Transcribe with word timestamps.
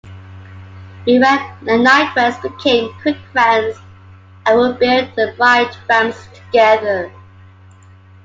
Mirra 1.05 1.45
and 1.67 1.85
Nyquist 1.85 2.41
became 2.41 2.91
quick 3.03 3.15
friends 3.31 3.77
and 4.47 4.57
would 4.57 4.79
build 4.79 5.09
and 5.15 5.37
ride 5.37 5.69
ramps 5.87 6.27
together. 6.33 7.11